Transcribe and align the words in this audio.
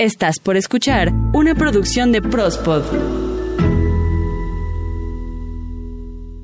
Estás 0.00 0.38
por 0.38 0.56
escuchar 0.56 1.12
una 1.34 1.56
producción 1.56 2.12
de 2.12 2.22
Prospod. 2.22 2.84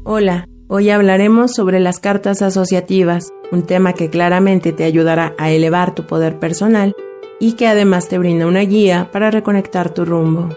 Hola, 0.02 0.48
hoy 0.66 0.90
hablaremos 0.90 1.54
sobre 1.54 1.78
las 1.78 2.00
cartas 2.00 2.42
asociativas, 2.42 3.32
un 3.52 3.62
tema 3.62 3.92
que 3.92 4.10
claramente 4.10 4.72
te 4.72 4.82
ayudará 4.82 5.36
a 5.38 5.52
elevar 5.52 5.94
tu 5.94 6.04
poder 6.04 6.40
personal 6.40 6.96
y 7.38 7.52
que 7.52 7.68
además 7.68 8.08
te 8.08 8.18
brinda 8.18 8.48
una 8.48 8.62
guía 8.62 9.10
para 9.12 9.30
reconectar 9.30 9.94
tu 9.94 10.04
rumbo. 10.04 10.48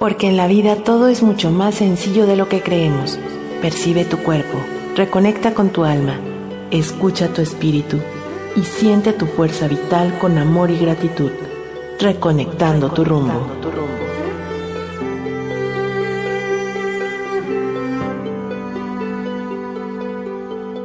Porque 0.00 0.26
en 0.26 0.36
la 0.36 0.48
vida 0.48 0.74
todo 0.82 1.06
es 1.06 1.22
mucho 1.22 1.52
más 1.52 1.76
sencillo 1.76 2.26
de 2.26 2.34
lo 2.34 2.48
que 2.48 2.62
creemos. 2.62 3.16
Percibe 3.62 4.04
tu 4.04 4.18
cuerpo, 4.24 4.58
reconecta 4.96 5.54
con 5.54 5.70
tu 5.70 5.84
alma, 5.84 6.18
escucha 6.72 7.28
tu 7.28 7.42
espíritu 7.42 8.00
y 8.56 8.62
siente 8.62 9.12
tu 9.12 9.26
fuerza 9.26 9.68
vital 9.68 10.18
con 10.18 10.38
amor 10.38 10.70
y 10.70 10.78
gratitud, 10.78 11.30
reconectando 11.98 12.90
tu 12.90 13.04
rumbo. 13.04 13.46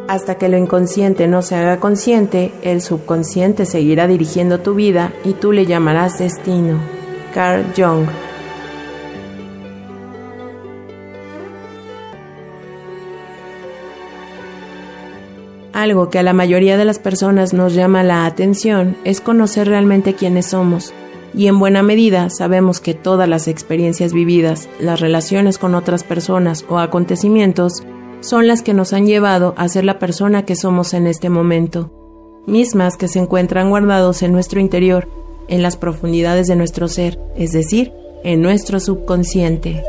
Hasta 0.08 0.36
que 0.36 0.50
lo 0.50 0.58
inconsciente 0.58 1.28
no 1.28 1.42
se 1.42 1.56
haga 1.56 1.80
consciente, 1.80 2.54
el 2.62 2.82
subconsciente 2.82 3.66
seguirá 3.66 4.08
dirigiendo 4.08 4.60
tu 4.60 4.76
vida 4.76 5.12
y 5.24 5.34
tú 5.34 5.52
le 5.52 5.66
llamarás 5.66 6.20
destino. 6.20 6.78
Carl 7.34 7.66
Jung 7.76 8.06
Algo 15.84 16.10
que 16.10 16.18
a 16.18 16.24
la 16.24 16.32
mayoría 16.32 16.78
de 16.78 16.86
las 16.86 16.98
personas 16.98 17.54
nos 17.54 17.74
llama 17.74 18.04
la 18.04 18.26
atención 18.26 18.96
es 19.04 19.20
conocer 19.20 19.68
realmente 19.68 20.14
quiénes 20.14 20.46
somos. 20.46 20.94
Y 21.34 21.48
en 21.48 21.60
buena 21.60 21.84
medida 21.84 22.30
sabemos 22.30 22.80
que 22.80 22.94
todas 22.94 23.28
las 23.28 23.50
experiencias 23.50 24.14
vividas, 24.14 24.70
las 24.80 25.02
relaciones 25.02 25.58
con 25.58 25.76
otras 25.76 26.06
personas 26.06 26.66
o 26.70 26.80
acontecimientos 26.80 27.84
son 28.22 28.48
las 28.48 28.62
que 28.62 28.74
nos 28.74 28.94
han 28.94 29.08
llevado 29.08 29.56
a 29.58 29.68
ser 29.68 29.84
la 29.84 30.00
persona 30.00 30.46
que 30.46 30.56
somos 30.56 30.94
en 30.94 31.06
este 31.06 31.30
momento, 31.30 31.92
mismas 32.48 32.96
que 32.96 33.10
se 33.10 33.20
encuentran 33.20 33.70
guardados 33.70 34.24
en 34.24 34.32
nuestro 34.32 34.62
interior, 34.62 35.10
en 35.50 35.62
las 35.62 35.76
profundidades 35.76 36.48
de 36.48 36.56
nuestro 36.56 36.88
ser, 36.88 37.20
es 37.36 37.52
decir, 37.52 37.92
en 38.24 38.42
nuestro 38.42 38.80
subconsciente. 38.80 39.84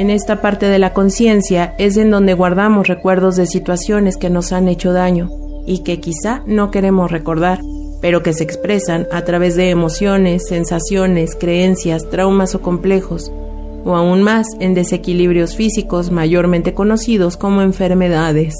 En 0.00 0.08
esta 0.08 0.40
parte 0.40 0.64
de 0.64 0.78
la 0.78 0.94
conciencia 0.94 1.74
es 1.76 1.98
en 1.98 2.10
donde 2.10 2.32
guardamos 2.32 2.88
recuerdos 2.88 3.36
de 3.36 3.44
situaciones 3.44 4.16
que 4.16 4.30
nos 4.30 4.50
han 4.50 4.66
hecho 4.66 4.94
daño 4.94 5.28
y 5.66 5.80
que 5.80 6.00
quizá 6.00 6.42
no 6.46 6.70
queremos 6.70 7.10
recordar, 7.10 7.60
pero 8.00 8.22
que 8.22 8.32
se 8.32 8.42
expresan 8.42 9.06
a 9.12 9.26
través 9.26 9.56
de 9.56 9.68
emociones, 9.68 10.48
sensaciones, 10.48 11.36
creencias, 11.38 12.08
traumas 12.08 12.54
o 12.54 12.62
complejos, 12.62 13.30
o 13.84 13.94
aún 13.94 14.22
más 14.22 14.46
en 14.58 14.72
desequilibrios 14.72 15.54
físicos 15.54 16.10
mayormente 16.10 16.72
conocidos 16.72 17.36
como 17.36 17.60
enfermedades. 17.60 18.54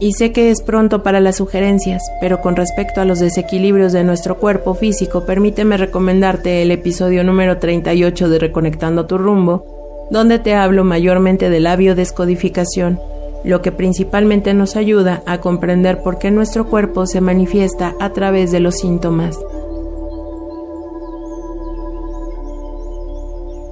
Y 0.00 0.12
sé 0.12 0.30
que 0.30 0.50
es 0.50 0.62
pronto 0.62 1.02
para 1.02 1.18
las 1.18 1.36
sugerencias, 1.36 2.02
pero 2.20 2.40
con 2.40 2.54
respecto 2.54 3.00
a 3.00 3.04
los 3.04 3.18
desequilibrios 3.18 3.92
de 3.92 4.04
nuestro 4.04 4.38
cuerpo 4.38 4.74
físico, 4.74 5.26
permíteme 5.26 5.76
recomendarte 5.76 6.62
el 6.62 6.70
episodio 6.70 7.24
número 7.24 7.58
38 7.58 8.28
de 8.28 8.38
Reconectando 8.38 9.06
tu 9.06 9.18
rumbo, 9.18 9.64
donde 10.10 10.38
te 10.38 10.54
hablo 10.54 10.84
mayormente 10.84 11.50
de 11.50 11.58
la 11.58 11.74
biodescodificación, 11.74 13.00
lo 13.44 13.60
que 13.60 13.72
principalmente 13.72 14.54
nos 14.54 14.76
ayuda 14.76 15.22
a 15.26 15.38
comprender 15.38 16.02
por 16.02 16.18
qué 16.18 16.30
nuestro 16.30 16.68
cuerpo 16.68 17.06
se 17.06 17.20
manifiesta 17.20 17.94
a 17.98 18.10
través 18.10 18.52
de 18.52 18.60
los 18.60 18.76
síntomas. 18.76 19.36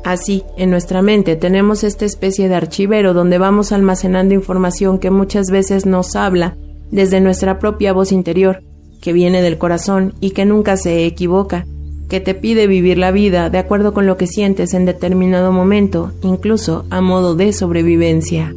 Así, 0.07 0.45
en 0.57 0.71
nuestra 0.71 1.03
mente 1.03 1.35
tenemos 1.35 1.83
esta 1.83 2.05
especie 2.05 2.49
de 2.49 2.55
archivero 2.55 3.13
donde 3.13 3.39
vamos 3.39 3.73
almacenando 3.73 4.35
información 4.35 5.01
que 5.01 5.11
muchas 5.11 5.51
veces 5.51 5.85
nos 5.85 6.15
habla 6.15 6.57
desde 6.93 7.21
nuestra 7.21 7.59
propia 7.59 7.93
voz 7.93 8.13
interior, 8.13 8.63
que 9.03 9.13
viene 9.13 9.43
del 9.43 9.59
corazón 9.59 10.15
y 10.21 10.31
que 10.31 10.45
nunca 10.45 10.77
se 10.77 11.07
equivoca, 11.07 11.67
que 12.09 12.21
te 12.21 12.35
pide 12.35 12.69
vivir 12.69 12.99
la 12.99 13.11
vida 13.11 13.51
de 13.51 13.59
acuerdo 13.59 13.93
con 13.93 14.07
lo 14.07 14.17
que 14.17 14.29
sientes 14.29 14.75
en 14.75 14.85
determinado 14.85 15.51
momento, 15.51 16.13
incluso 16.23 16.85
a 16.89 17.01
modo 17.01 17.35
de 17.35 17.53
sobrevivencia. 17.53 18.55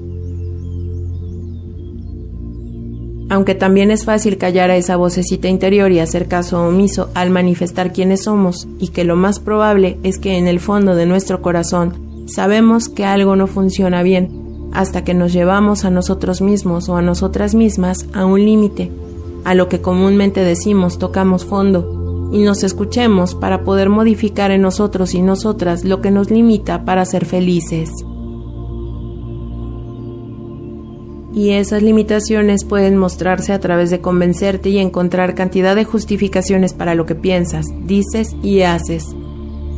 Aunque 3.29 3.55
también 3.55 3.91
es 3.91 4.05
fácil 4.05 4.37
callar 4.37 4.71
a 4.71 4.75
esa 4.75 4.95
vocecita 4.95 5.47
interior 5.47 5.91
y 5.91 5.99
hacer 5.99 6.27
caso 6.27 6.61
omiso 6.61 7.09
al 7.13 7.29
manifestar 7.29 7.93
quiénes 7.93 8.23
somos, 8.23 8.67
y 8.79 8.89
que 8.89 9.03
lo 9.03 9.15
más 9.15 9.39
probable 9.39 9.97
es 10.03 10.17
que 10.17 10.37
en 10.37 10.47
el 10.47 10.59
fondo 10.59 10.95
de 10.95 11.05
nuestro 11.05 11.41
corazón 11.41 12.25
sabemos 12.27 12.89
que 12.89 13.05
algo 13.05 13.35
no 13.35 13.47
funciona 13.47 14.03
bien, 14.03 14.69
hasta 14.73 15.03
que 15.03 15.13
nos 15.13 15.31
llevamos 15.31 15.85
a 15.85 15.91
nosotros 15.91 16.41
mismos 16.41 16.89
o 16.89 16.97
a 16.97 17.01
nosotras 17.01 17.55
mismas 17.55 18.07
a 18.13 18.25
un 18.25 18.43
límite, 18.43 18.91
a 19.45 19.53
lo 19.53 19.69
que 19.69 19.81
comúnmente 19.81 20.43
decimos 20.43 20.97
tocamos 20.97 21.45
fondo, 21.45 22.29
y 22.31 22.43
nos 22.43 22.63
escuchemos 22.63 23.35
para 23.35 23.63
poder 23.63 23.89
modificar 23.89 24.51
en 24.51 24.61
nosotros 24.61 25.13
y 25.13 25.21
nosotras 25.21 25.83
lo 25.83 26.01
que 26.01 26.11
nos 26.11 26.29
limita 26.29 26.85
para 26.85 27.05
ser 27.05 27.25
felices. 27.25 27.89
Y 31.33 31.51
esas 31.51 31.83
limitaciones 31.83 32.65
pueden 32.65 32.97
mostrarse 32.97 33.53
a 33.53 33.59
través 33.59 33.89
de 33.89 34.01
convencerte 34.01 34.69
y 34.69 34.79
encontrar 34.79 35.35
cantidad 35.35 35.75
de 35.75 35.85
justificaciones 35.85 36.73
para 36.73 36.95
lo 36.95 37.05
que 37.05 37.15
piensas, 37.15 37.67
dices 37.85 38.35
y 38.41 38.61
haces. 38.61 39.15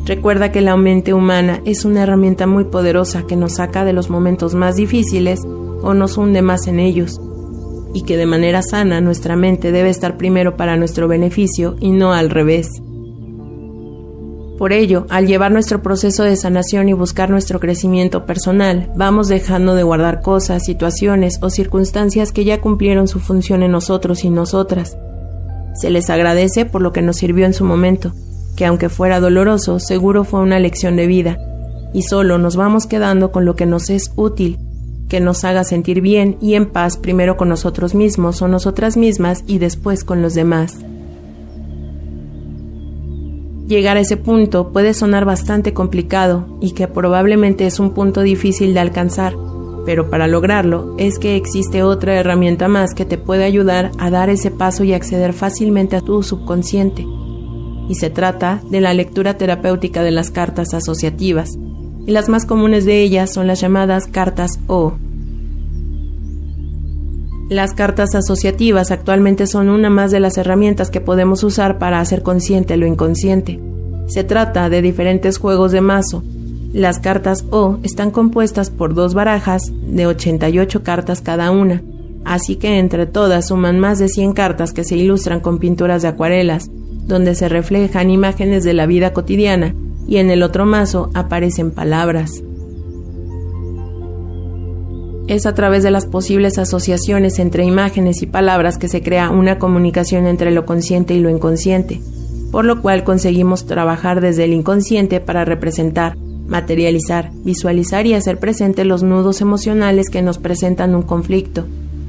Recuerda 0.06 0.52
que 0.52 0.62
la 0.62 0.78
mente 0.78 1.14
humana 1.14 1.62
es 1.66 1.86
una 1.86 2.04
herramienta 2.04 2.48
muy 2.48 2.64
poderosa 2.66 3.28
que 3.28 3.36
nos 3.36 3.56
saca 3.56 3.86
de 3.86 3.94
los 3.94 4.10
momentos 4.10 4.56
más 4.56 4.76
difíciles 4.76 5.42
o 5.84 5.94
nos 5.94 6.18
hunde 6.18 6.42
más 6.42 6.68
en 6.68 6.80
ellos, 6.80 7.20
y 7.94 8.04
que 8.04 8.18
de 8.18 8.26
manera 8.26 8.62
sana 8.62 9.02
nuestra 9.02 9.36
mente 9.36 9.72
debe 9.72 9.90
estar 9.90 10.18
primero 10.18 10.56
para 10.58 10.78
nuestro 10.78 11.08
beneficio 11.08 11.76
y 11.80 11.92
no 11.92 12.14
al 12.14 12.30
revés. 12.30 12.82
Por 14.62 14.74
ello, 14.74 15.08
al 15.10 15.26
llevar 15.26 15.52
nuestro 15.52 15.82
proceso 15.82 16.22
de 16.22 16.36
sanación 16.36 16.88
y 16.88 16.94
buscar 16.94 17.32
nuestro 17.32 17.60
crecimiento 17.60 18.28
personal, 18.28 18.92
vamos 18.96 19.28
dejando 19.28 19.74
de 19.74 19.82
guardar 19.82 20.22
cosas, 20.22 20.64
situaciones 20.64 21.40
o 21.42 21.50
circunstancias 21.50 22.32
que 22.32 22.46
ya 22.46 22.62
cumplieron 22.62 23.08
su 23.08 23.20
función 23.20 23.64
en 23.64 23.72
nosotros 23.72 24.24
y 24.24 24.30
nosotras. 24.30 25.00
Se 25.74 25.90
les 25.90 26.12
agradece 26.12 26.66
por 26.66 26.84
lo 26.84 26.94
que 26.94 27.02
nos 27.02 27.18
sirvió 27.18 27.48
en 27.48 27.56
su 27.56 27.66
momento, 27.66 28.14
que 28.56 28.68
aunque 28.68 28.90
fuera 28.90 29.20
doloroso, 29.20 29.80
seguro 29.80 30.26
fue 30.26 30.42
una 30.42 30.60
lección 30.60 30.96
de 30.96 31.08
vida, 31.08 31.40
y 31.92 32.04
solo 32.04 32.38
nos 32.38 32.56
vamos 32.56 32.86
quedando 32.86 33.32
con 33.32 33.46
lo 33.46 33.56
que 33.56 33.66
nos 33.66 33.90
es 33.90 34.12
útil, 34.16 34.60
que 35.10 35.20
nos 35.20 35.44
haga 35.44 35.64
sentir 35.64 36.02
bien 36.02 36.38
y 36.40 36.54
en 36.54 36.68
paz 36.68 36.98
primero 36.98 37.36
con 37.36 37.50
nosotros 37.50 37.96
mismos 37.96 38.44
o 38.44 38.48
nosotras 38.48 38.96
mismas 38.96 39.44
y 39.48 39.58
después 39.58 40.04
con 40.04 40.22
los 40.22 40.36
demás. 40.36 40.78
Llegar 43.72 43.96
a 43.96 44.02
ese 44.02 44.18
punto 44.18 44.74
puede 44.74 44.94
sonar 44.94 45.24
bastante 45.24 45.74
complicado 45.74 46.58
y 46.60 46.72
que 46.72 46.90
probablemente 46.90 47.66
es 47.66 47.80
un 47.80 47.92
punto 47.92 48.20
difícil 48.22 48.74
de 48.74 48.82
alcanzar, 48.82 49.34
pero 49.86 50.10
para 50.10 50.28
lograrlo 50.28 50.94
es 50.98 51.18
que 51.18 51.38
existe 51.38 51.82
otra 51.82 52.16
herramienta 52.16 52.68
más 52.68 52.94
que 52.94 53.06
te 53.06 53.18
puede 53.18 53.46
ayudar 53.46 53.92
a 53.98 54.10
dar 54.10 54.30
ese 54.30 54.52
paso 54.52 54.84
y 54.84 54.92
acceder 54.92 55.32
fácilmente 55.32 55.96
a 55.96 56.02
tu 56.02 56.22
subconsciente. 56.22 57.06
Y 57.88 57.96
se 57.96 58.10
trata 58.10 58.62
de 58.70 58.82
la 58.82 58.94
lectura 58.94 59.38
terapéutica 59.38 60.04
de 60.04 60.12
las 60.12 60.32
cartas 60.32 60.74
asociativas, 60.74 61.52
y 62.06 62.12
las 62.12 62.28
más 62.28 62.46
comunes 62.46 62.84
de 62.84 63.02
ellas 63.02 63.34
son 63.34 63.48
las 63.48 63.62
llamadas 63.62 64.06
cartas 64.06 64.60
O. 64.68 64.96
Las 67.52 67.74
cartas 67.74 68.16
asociativas 68.16 68.92
actualmente 68.92 69.46
son 69.46 69.68
una 69.68 69.90
más 69.90 70.10
de 70.10 70.22
las 70.22 70.38
herramientas 70.38 70.90
que 70.90 71.02
podemos 71.02 71.44
usar 71.44 71.80
para 71.80 72.00
hacer 72.00 72.24
consciente 72.24 72.78
lo 72.78 72.88
inconsciente. 72.88 73.60
Se 74.08 74.24
trata 74.24 74.70
de 74.70 74.82
diferentes 74.82 75.38
juegos 75.38 75.74
de 75.74 75.82
mazo. 75.82 76.24
Las 76.72 77.00
cartas 77.00 77.44
O 77.50 77.78
están 77.84 78.10
compuestas 78.10 78.70
por 78.70 78.94
dos 78.94 79.14
barajas 79.14 79.70
de 79.70 80.08
88 80.08 80.82
cartas 80.82 81.20
cada 81.20 81.52
una, 81.52 81.84
así 82.24 82.56
que 82.56 82.80
entre 82.80 83.06
todas 83.06 83.50
suman 83.50 83.82
más 83.82 84.00
de 84.00 84.08
100 84.08 84.32
cartas 84.32 84.72
que 84.72 84.86
se 84.86 84.96
ilustran 84.96 85.42
con 85.42 85.60
pinturas 85.60 86.04
de 86.04 86.08
acuarelas, 86.08 86.72
donde 87.06 87.36
se 87.36 87.50
reflejan 87.50 88.12
imágenes 88.12 88.64
de 88.64 88.74
la 88.74 88.86
vida 88.86 89.12
cotidiana 89.12 89.76
y 90.08 90.20
en 90.20 90.30
el 90.32 90.42
otro 90.42 90.66
mazo 90.66 91.10
aparecen 91.14 91.72
palabras. 91.72 92.32
Es 95.32 95.46
a 95.46 95.54
través 95.54 95.82
de 95.82 95.92
las 95.92 96.08
posibles 96.08 96.58
asociaciones 96.58 97.40
entre 97.40 97.64
imágenes 97.64 98.22
y 98.22 98.26
palabras 98.26 98.78
que 98.78 98.90
se 98.90 99.02
crea 99.02 99.30
una 99.30 99.60
comunicación 99.60 100.28
entre 100.28 100.52
lo 100.52 100.66
consciente 100.66 101.14
y 101.14 101.22
lo 101.22 101.30
inconsciente, 101.30 102.02
por 102.52 102.66
lo 102.66 102.82
cual 102.82 103.06
conseguimos 103.06 103.66
trabajar 103.66 104.20
desde 104.20 104.44
el 104.44 104.52
inconsciente 104.52 105.22
para 105.22 105.46
representar, 105.46 106.18
materializar, 106.48 107.32
visualizar 107.46 108.06
y 108.08 108.14
hacer 108.14 108.40
presente 108.40 108.84
los 108.84 109.04
nudos 109.04 109.40
emocionales 109.40 110.10
que 110.10 110.22
nos 110.22 110.38
presentan 110.38 110.96
un 110.96 111.04
conflicto 111.04 111.66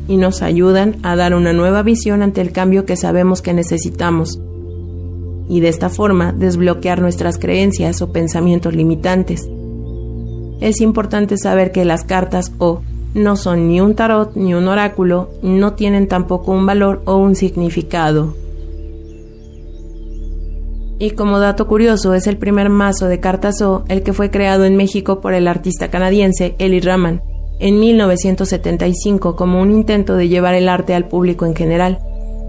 y 0.09 0.17
nos 0.17 0.43
ayudan 0.43 0.97
a 1.05 1.15
dar 1.15 1.37
una 1.37 1.53
nueva 1.53 1.85
visión 1.85 2.23
ante 2.23 2.41
el 2.41 2.51
cambio 2.51 2.87
que 2.87 2.97
sabemos 2.97 3.41
que 3.41 3.55
necesitamos 3.55 4.41
y 5.49 5.61
de 5.61 5.69
esta 5.69 5.91
forma 5.91 6.33
desbloquear 6.33 7.01
nuestras 7.01 7.39
creencias 7.39 8.03
o 8.03 8.11
pensamientos 8.11 8.75
limitantes. 8.75 9.49
Es 10.61 10.81
importante 10.81 11.37
saber 11.39 11.71
que 11.71 11.85
las 11.85 12.03
cartas 12.03 12.51
O 12.59 12.83
no 13.15 13.37
son 13.37 13.69
ni 13.69 13.81
un 13.81 13.95
tarot 13.95 14.35
ni 14.37 14.55
un 14.55 14.69
oráculo, 14.69 15.31
no 15.43 15.75
tienen 15.75 16.09
tampoco 16.09 16.53
un 16.53 16.67
valor 16.67 17.03
o 17.05 17.17
un 17.17 17.35
significado. 17.35 18.35
Y 20.99 21.11
como 21.11 21.41
dato 21.41 21.67
curioso, 21.67 22.15
es 22.15 22.27
el 22.27 22.39
primer 22.39 22.69
mazo 22.69 23.09
de 23.09 23.19
cartas 23.19 23.61
O 23.61 23.83
el 23.89 24.05
que 24.05 24.13
fue 24.13 24.31
creado 24.31 24.65
en 24.65 24.77
México 24.77 25.21
por 25.21 25.35
el 25.35 25.49
artista 25.49 25.89
canadiense 25.89 26.55
Eli 26.59 26.79
Raman 26.79 27.23
en 27.59 27.79
1975 27.79 29.37
como 29.37 29.61
un 29.61 29.71
intento 29.71 30.17
de 30.17 30.29
llevar 30.29 30.55
el 30.55 30.69
arte 30.69 30.95
al 30.95 31.07
público 31.07 31.47
en 31.47 31.55
general, 31.55 31.99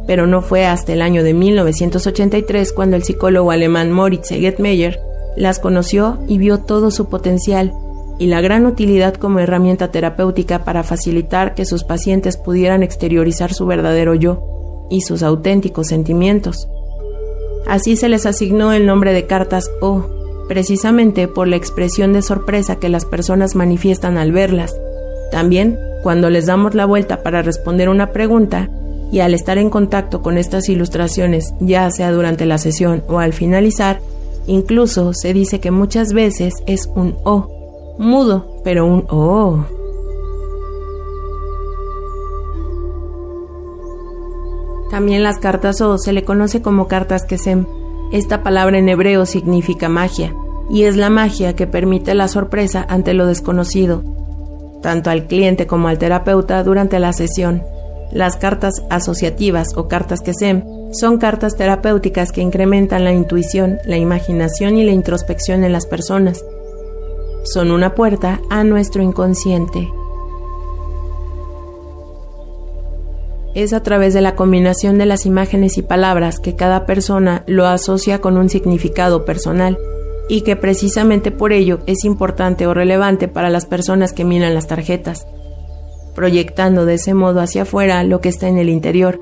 pero 0.08 0.28
no 0.28 0.42
fue 0.42 0.66
hasta 0.66 0.94
el 0.94 1.02
año 1.02 1.24
de 1.24 1.34
1983 1.34 2.74
cuando 2.74 2.96
el 2.96 3.04
psicólogo 3.04 3.52
alemán 3.52 3.92
Moritz 3.92 4.30
Segetmeyer 4.30 5.00
las 5.36 5.60
conoció 5.60 6.20
y 6.28 6.40
vio 6.40 6.60
todo 6.60 6.90
su 6.90 7.10
potencial 7.10 7.74
y 8.24 8.28
la 8.28 8.40
gran 8.40 8.66
utilidad 8.66 9.16
como 9.16 9.40
herramienta 9.40 9.92
terapéutica 9.92 10.64
para 10.64 10.84
facilitar 10.84 11.56
que 11.56 11.66
sus 11.66 11.84
pacientes 11.84 12.38
pudieran 12.38 12.82
exteriorizar 12.82 13.54
su 13.54 13.66
verdadero 13.66 14.14
yo 14.16 14.88
y 14.90 15.02
sus 15.02 15.24
auténticos 15.24 15.88
sentimientos. 15.88 16.70
Así 17.68 17.98
se 17.98 18.08
les 18.08 18.26
asignó 18.26 18.72
el 18.72 18.86
nombre 18.86 19.12
de 19.12 19.28
cartas 19.28 19.70
O, 19.82 20.06
precisamente 20.48 21.28
por 21.28 21.50
la 21.50 21.58
expresión 21.58 22.14
de 22.14 22.22
sorpresa 22.22 22.78
que 22.78 22.88
las 22.88 23.04
personas 23.04 23.56
manifiestan 23.56 24.18
al 24.18 24.32
verlas. 24.32 24.74
También, 25.30 25.78
cuando 26.02 26.30
les 26.30 26.46
damos 26.46 26.76
la 26.76 26.86
vuelta 26.86 27.24
para 27.24 27.42
responder 27.42 27.90
una 27.90 28.14
pregunta, 28.14 28.70
y 29.12 29.20
al 29.20 29.34
estar 29.34 29.58
en 29.58 29.70
contacto 29.70 30.22
con 30.22 30.38
estas 30.38 30.70
ilustraciones, 30.70 31.54
ya 31.60 31.92
sea 31.92 32.14
durante 32.14 32.46
la 32.46 32.58
sesión 32.58 33.04
o 33.10 33.20
al 33.20 33.34
finalizar, 33.34 34.00
incluso 34.48 35.12
se 35.14 35.34
dice 35.34 35.60
que 35.60 35.72
muchas 35.72 36.14
veces 36.14 36.54
es 36.68 36.90
un 36.96 37.18
O, 37.26 37.63
mudo, 37.98 38.62
pero 38.64 38.86
un 38.86 39.06
O. 39.10 39.66
También 44.90 45.24
las 45.24 45.40
cartas 45.40 45.82
O 45.82 45.98
se 45.98 46.14
le 46.14 46.24
conoce 46.24 46.62
como 46.62 46.88
cartas 46.88 47.26
Kesem. 47.26 47.66
Esta 48.12 48.44
palabra 48.44 48.78
en 48.78 48.90
hebreo 48.90 49.26
significa 49.26 49.90
magia, 49.90 50.36
y 50.70 50.84
es 50.84 50.98
la 50.98 51.10
magia 51.10 51.56
que 51.56 51.66
permite 51.66 52.14
la 52.14 52.28
sorpresa 52.28 52.86
ante 52.88 53.16
lo 53.16 53.26
desconocido, 53.26 54.04
tanto 54.84 55.10
al 55.10 55.26
cliente 55.26 55.66
como 55.66 55.88
al 55.88 55.98
terapeuta 55.98 56.64
durante 56.64 57.00
la 57.00 57.12
sesión. 57.12 57.64
Las 58.12 58.38
cartas 58.38 58.84
asociativas 58.92 59.76
o 59.76 59.88
cartas 59.88 60.22
Kesem 60.22 60.64
son 60.92 61.18
cartas 61.18 61.56
terapéuticas 61.56 62.32
que 62.32 62.42
incrementan 62.42 63.04
la 63.04 63.14
intuición, 63.14 63.80
la 63.86 63.98
imaginación 63.98 64.78
y 64.78 64.84
la 64.84 64.92
introspección 64.92 65.64
en 65.64 65.74
las 65.74 65.88
personas. 65.88 66.46
Son 67.44 67.72
una 67.72 67.94
puerta 67.94 68.40
a 68.50 68.64
nuestro 68.64 69.04
inconsciente. 69.04 69.92
Es 73.54 73.74
a 73.74 73.84
través 73.84 74.14
de 74.14 74.22
la 74.22 74.36
combinación 74.36 74.98
de 74.98 75.06
las 75.06 75.26
imágenes 75.26 75.78
y 75.78 75.82
palabras 75.82 76.40
que 76.40 76.56
cada 76.56 76.86
persona 76.86 77.44
lo 77.46 77.68
asocia 77.68 78.22
con 78.22 78.38
un 78.38 78.50
significado 78.50 79.26
personal 79.26 79.78
y 80.30 80.42
que 80.42 80.56
precisamente 80.56 81.32
por 81.32 81.52
ello 81.52 81.82
es 81.86 82.06
importante 82.06 82.66
o 82.66 82.74
relevante 82.74 83.28
para 83.28 83.50
las 83.50 83.66
personas 83.66 84.14
que 84.14 84.24
miran 84.24 84.54
las 84.54 84.68
tarjetas, 84.68 85.28
proyectando 86.16 86.86
de 86.86 86.94
ese 86.94 87.14
modo 87.14 87.42
hacia 87.42 87.64
afuera 87.64 88.06
lo 88.06 88.22
que 88.22 88.30
está 88.30 88.48
en 88.48 88.58
el 88.58 88.70
interior 88.70 89.20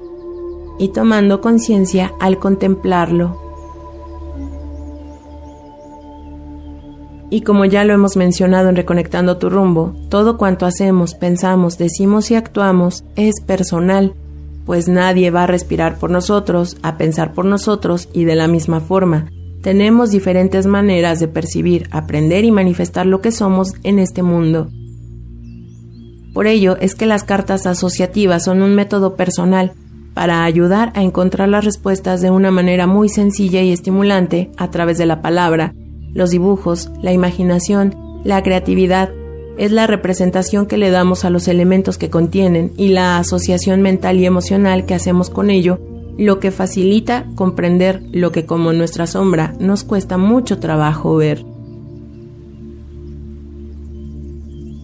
y 0.77 0.89
tomando 0.89 1.41
conciencia 1.41 2.13
al 2.19 2.37
contemplarlo. 2.37 3.50
Y 7.31 7.41
como 7.41 7.65
ya 7.65 7.83
lo 7.83 7.93
hemos 7.93 8.15
mencionado 8.15 8.69
en 8.69 8.75
Reconectando 8.75 9.37
tu 9.37 9.49
rumbo, 9.49 9.95
todo 10.09 10.37
cuanto 10.37 10.67
hacemos, 10.67 11.15
pensamos, 11.15 11.79
decimos 11.79 12.29
y 12.29 12.35
actuamos 12.35 13.03
es 13.15 13.41
personal 13.41 14.13
pues 14.65 14.87
nadie 14.87 15.31
va 15.31 15.43
a 15.43 15.47
respirar 15.47 15.97
por 15.97 16.11
nosotros, 16.11 16.77
a 16.81 16.97
pensar 16.97 17.33
por 17.33 17.45
nosotros 17.45 18.09
y 18.13 18.25
de 18.25 18.35
la 18.35 18.47
misma 18.47 18.79
forma. 18.79 19.29
Tenemos 19.61 20.11
diferentes 20.11 20.65
maneras 20.65 21.19
de 21.19 21.27
percibir, 21.27 21.87
aprender 21.91 22.45
y 22.45 22.51
manifestar 22.51 23.05
lo 23.05 23.21
que 23.21 23.31
somos 23.31 23.73
en 23.83 23.99
este 23.99 24.23
mundo. 24.23 24.69
Por 26.33 26.47
ello 26.47 26.77
es 26.77 26.95
que 26.95 27.05
las 27.05 27.23
cartas 27.23 27.65
asociativas 27.65 28.45
son 28.45 28.61
un 28.61 28.73
método 28.73 29.15
personal 29.15 29.73
para 30.13 30.43
ayudar 30.43 30.91
a 30.95 31.03
encontrar 31.03 31.49
las 31.49 31.65
respuestas 31.65 32.21
de 32.21 32.31
una 32.31 32.51
manera 32.51 32.87
muy 32.87 33.09
sencilla 33.09 33.61
y 33.61 33.71
estimulante 33.71 34.51
a 34.57 34.71
través 34.71 34.97
de 34.97 35.05
la 35.05 35.21
palabra, 35.21 35.73
los 36.13 36.31
dibujos, 36.31 36.91
la 37.01 37.13
imaginación, 37.13 37.95
la 38.23 38.43
creatividad, 38.43 39.11
es 39.57 39.71
la 39.71 39.87
representación 39.87 40.65
que 40.65 40.77
le 40.77 40.89
damos 40.89 41.25
a 41.25 41.29
los 41.29 41.47
elementos 41.47 41.97
que 41.97 42.09
contienen 42.09 42.71
y 42.77 42.89
la 42.89 43.17
asociación 43.17 43.81
mental 43.81 44.17
y 44.17 44.25
emocional 44.25 44.85
que 44.85 44.95
hacemos 44.95 45.29
con 45.29 45.49
ello, 45.49 45.79
lo 46.17 46.39
que 46.39 46.51
facilita 46.51 47.25
comprender 47.35 48.01
lo 48.11 48.31
que 48.31 48.45
como 48.45 48.73
nuestra 48.73 49.07
sombra 49.07 49.53
nos 49.59 49.83
cuesta 49.83 50.17
mucho 50.17 50.59
trabajo 50.59 51.15
ver. 51.15 51.45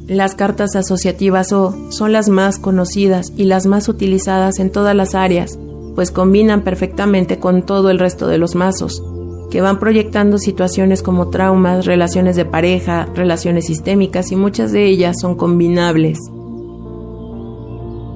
Las 0.08 0.36
cartas 0.36 0.76
asociativas 0.78 1.52
O 1.52 1.92
son 1.92 2.14
las 2.14 2.30
más 2.30 2.60
conocidas 2.60 3.34
y 3.36 3.44
las 3.44 3.66
más 3.66 3.90
utilizadas 3.90 4.60
en 4.60 4.72
todas 4.72 4.96
las 4.96 5.16
áreas, 5.16 5.60
pues 5.96 6.12
combinan 6.12 6.64
perfectamente 6.64 7.40
con 7.40 7.66
todo 7.66 7.90
el 7.90 8.00
resto 8.00 8.28
de 8.28 8.38
los 8.38 8.56
mazos, 8.56 9.04
que 9.50 9.62
van 9.62 9.80
proyectando 9.80 10.38
situaciones 10.38 11.02
como 11.02 11.30
traumas, 11.30 11.86
relaciones 11.86 12.36
de 12.36 12.46
pareja, 12.46 13.08
relaciones 13.16 13.66
sistémicas 13.66 14.32
y 14.32 14.36
muchas 14.36 14.72
de 14.72 14.86
ellas 14.86 15.18
son 15.22 15.36
combinables. 15.36 16.20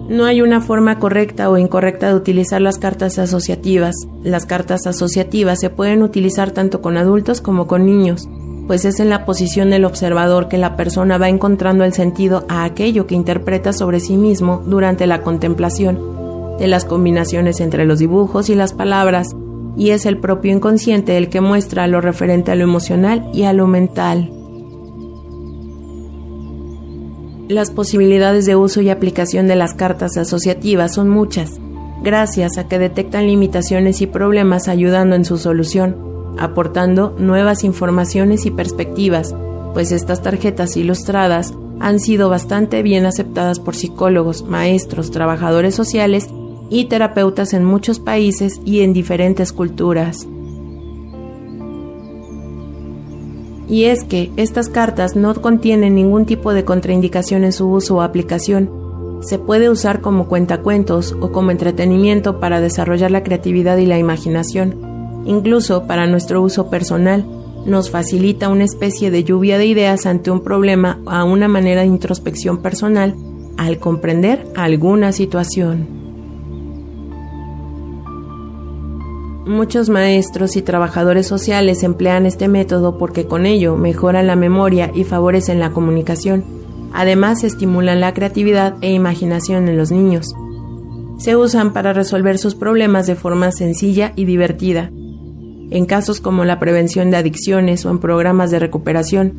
No 0.10 0.26
hay 0.26 0.42
una 0.42 0.60
forma 0.60 1.00
correcta 1.00 1.50
o 1.50 1.58
incorrecta 1.58 2.10
de 2.10 2.16
utilizar 2.16 2.60
las 2.60 2.78
cartas 2.78 3.18
asociativas. 3.18 3.96
Las 4.24 4.46
cartas 4.46 4.86
asociativas 4.86 5.62
se 5.62 5.70
pueden 5.70 6.04
utilizar 6.04 6.52
tanto 6.52 6.82
con 6.82 6.98
adultos 6.98 7.40
como 7.40 7.66
con 7.66 7.86
niños, 7.86 8.28
pues 8.68 8.84
es 8.84 9.00
en 9.00 9.10
la 9.10 9.26
posición 9.26 9.70
del 9.70 9.86
observador 9.86 10.50
que 10.50 10.58
la 10.58 10.76
persona 10.76 11.18
va 11.18 11.30
encontrando 11.30 11.86
el 11.86 11.94
sentido 11.94 12.44
a 12.50 12.66
aquello 12.66 13.08
que 13.08 13.16
interpreta 13.16 13.72
sobre 13.72 14.02
sí 14.02 14.18
mismo 14.18 14.62
durante 14.66 15.08
la 15.08 15.22
contemplación, 15.22 16.58
de 16.60 16.68
las 16.68 16.84
combinaciones 16.84 17.62
entre 17.62 17.86
los 17.86 18.00
dibujos 18.00 18.50
y 18.50 18.56
las 18.56 18.74
palabras, 18.74 19.34
y 19.78 19.92
es 19.92 20.06
el 20.06 20.18
propio 20.18 20.52
inconsciente 20.52 21.18
el 21.18 21.30
que 21.30 21.42
muestra 21.42 21.88
lo 21.88 22.02
referente 22.02 22.52
a 22.52 22.56
lo 22.56 22.64
emocional 22.64 23.30
y 23.34 23.44
a 23.44 23.54
lo 23.54 23.68
mental. 23.68 24.32
Las 27.48 27.70
posibilidades 27.70 28.46
de 28.46 28.56
uso 28.56 28.82
y 28.82 28.90
aplicación 28.90 29.48
de 29.48 29.56
las 29.56 29.74
cartas 29.74 30.16
asociativas 30.18 30.94
son 30.94 31.10
muchas, 31.10 31.60
gracias 32.02 32.58
a 32.58 32.68
que 32.68 32.80
detectan 32.80 33.28
limitaciones 33.28 34.02
y 34.02 34.08
problemas 34.08 34.68
ayudando 34.68 35.16
en 35.16 35.26
su 35.26 35.38
solución, 35.38 35.98
aportando 36.40 37.14
nuevas 37.18 37.64
informaciones 37.64 38.46
y 38.46 38.52
perspectivas, 38.52 39.36
pues 39.74 39.92
estas 39.92 40.22
tarjetas 40.22 40.78
ilustradas 40.78 41.54
han 41.80 42.00
sido 42.00 42.30
bastante 42.30 42.84
bien 42.84 43.06
aceptadas 43.06 43.60
por 43.60 43.76
psicólogos, 43.76 44.44
maestros, 44.44 45.12
trabajadores 45.12 45.76
sociales 45.76 46.30
y 46.72 46.86
terapeutas 46.86 47.54
en 47.54 47.66
muchos 47.66 48.00
países 48.00 48.62
y 48.66 48.80
en 48.80 48.94
diferentes 48.94 49.52
culturas. 49.52 50.26
Y 53.68 53.86
es 53.86 54.04
que 54.04 54.32
estas 54.38 54.70
cartas 54.70 55.16
no 55.16 55.36
contienen 55.36 55.96
ningún 55.96 56.26
tipo 56.26 56.54
de 56.54 56.66
contraindicación 56.66 57.44
en 57.44 57.52
su 57.52 57.70
uso 57.70 57.98
o 57.98 58.02
aplicación. 58.02 58.72
Se 59.22 59.38
puede 59.38 59.70
usar 59.70 60.02
como 60.02 60.28
cuentacuentos 60.28 61.16
o 61.20 61.32
como 61.32 61.52
entretenimiento 61.52 62.40
para 62.40 62.62
desarrollar 62.62 63.12
la 63.12 63.24
creatividad 63.24 63.78
y 63.78 63.86
la 63.86 64.00
imaginación. 64.00 65.24
Incluso 65.26 65.86
para 65.88 66.08
nuestro 66.08 66.42
uso 66.42 66.70
personal, 66.70 67.26
nos 67.66 67.92
facilita 67.92 68.50
una 68.50 68.64
especie 68.64 69.12
de 69.12 69.24
lluvia 69.24 69.58
de 69.58 69.68
ideas 69.68 70.06
ante 70.06 70.32
un 70.32 70.42
problema 70.42 71.00
a 71.06 71.26
una 71.26 71.48
manera 71.48 71.82
de 71.82 71.88
introspección 71.88 72.62
personal 72.62 73.16
al 73.58 73.78
comprender 73.78 74.48
alguna 74.56 75.12
situación. 75.12 76.01
Muchos 79.52 79.90
maestros 79.90 80.56
y 80.56 80.62
trabajadores 80.62 81.28
sociales 81.28 81.84
emplean 81.84 82.26
este 82.26 82.48
método 82.48 82.98
porque 82.98 83.28
con 83.28 83.46
ello 83.46 83.76
mejoran 83.76 84.26
la 84.26 84.38
memoria 84.38 84.92
y 84.96 85.04
favorecen 85.04 85.60
la 85.60 85.72
comunicación. 85.72 86.46
Además, 86.94 87.44
estimulan 87.44 88.00
la 88.00 88.14
creatividad 88.14 88.76
e 88.80 88.94
imaginación 88.94 89.68
en 89.68 89.76
los 89.76 89.92
niños. 89.92 90.34
Se 91.20 91.36
usan 91.36 91.74
para 91.74 91.92
resolver 91.92 92.38
sus 92.38 92.56
problemas 92.56 93.08
de 93.08 93.16
forma 93.16 93.52
sencilla 93.52 94.14
y 94.16 94.24
divertida. 94.24 94.90
En 95.70 95.86
casos 95.86 96.22
como 96.22 96.46
la 96.46 96.58
prevención 96.58 97.12
de 97.12 97.18
adicciones 97.18 97.86
o 97.86 97.90
en 97.90 98.00
programas 98.00 98.52
de 98.52 98.60
recuperación, 98.60 99.34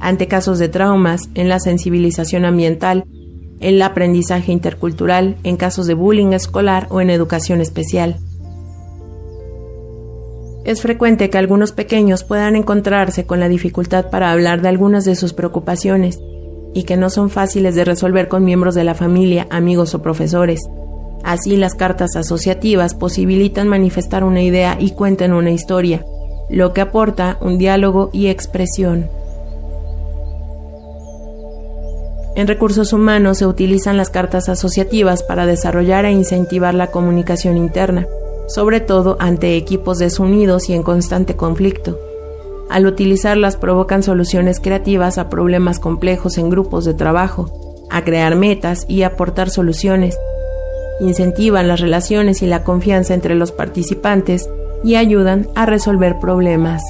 ante 0.00 0.26
casos 0.26 0.58
de 0.58 0.70
traumas, 0.70 1.28
en 1.34 1.50
la 1.50 1.60
sensibilización 1.60 2.46
ambiental, 2.46 3.04
en 3.60 3.74
el 3.74 3.82
aprendizaje 3.82 4.52
intercultural, 4.52 5.36
en 5.44 5.58
casos 5.58 5.86
de 5.86 5.92
bullying 5.92 6.32
escolar 6.32 6.86
o 6.88 7.02
en 7.02 7.10
educación 7.10 7.60
especial. 7.60 8.16
Es 10.64 10.82
frecuente 10.82 11.30
que 11.30 11.38
algunos 11.38 11.72
pequeños 11.72 12.22
puedan 12.22 12.54
encontrarse 12.54 13.24
con 13.24 13.40
la 13.40 13.48
dificultad 13.48 14.10
para 14.10 14.30
hablar 14.30 14.60
de 14.60 14.68
algunas 14.68 15.04
de 15.04 15.16
sus 15.16 15.32
preocupaciones 15.32 16.20
y 16.74 16.82
que 16.84 16.98
no 16.98 17.08
son 17.08 17.30
fáciles 17.30 17.74
de 17.74 17.84
resolver 17.84 18.28
con 18.28 18.44
miembros 18.44 18.74
de 18.74 18.84
la 18.84 18.94
familia, 18.94 19.46
amigos 19.50 19.94
o 19.94 20.02
profesores. 20.02 20.60
Así 21.24 21.56
las 21.56 21.74
cartas 21.74 22.14
asociativas 22.14 22.94
posibilitan 22.94 23.68
manifestar 23.68 24.22
una 24.22 24.42
idea 24.42 24.76
y 24.78 24.90
cuentan 24.90 25.32
una 25.32 25.50
historia, 25.50 26.04
lo 26.50 26.72
que 26.74 26.82
aporta 26.82 27.38
un 27.40 27.58
diálogo 27.58 28.10
y 28.12 28.28
expresión. 28.28 29.08
En 32.36 32.46
recursos 32.46 32.92
humanos 32.92 33.38
se 33.38 33.46
utilizan 33.46 33.96
las 33.96 34.08
cartas 34.10 34.48
asociativas 34.48 35.22
para 35.22 35.46
desarrollar 35.46 36.04
e 36.04 36.12
incentivar 36.12 36.74
la 36.74 36.88
comunicación 36.90 37.56
interna, 37.56 38.06
sobre 38.50 38.80
todo 38.80 39.16
ante 39.20 39.56
equipos 39.56 39.98
desunidos 39.98 40.68
y 40.68 40.74
en 40.74 40.82
constante 40.82 41.36
conflicto. 41.36 41.98
Al 42.68 42.86
utilizarlas 42.86 43.56
provocan 43.56 44.02
soluciones 44.02 44.60
creativas 44.60 45.18
a 45.18 45.28
problemas 45.28 45.78
complejos 45.78 46.36
en 46.36 46.50
grupos 46.50 46.84
de 46.84 46.94
trabajo, 46.94 47.86
a 47.90 48.04
crear 48.04 48.36
metas 48.36 48.84
y 48.88 49.02
aportar 49.02 49.50
soluciones. 49.50 50.18
Incentivan 51.00 51.68
las 51.68 51.80
relaciones 51.80 52.42
y 52.42 52.46
la 52.46 52.62
confianza 52.64 53.14
entre 53.14 53.34
los 53.34 53.52
participantes 53.52 54.48
y 54.84 54.96
ayudan 54.96 55.48
a 55.54 55.66
resolver 55.66 56.18
problemas. 56.20 56.82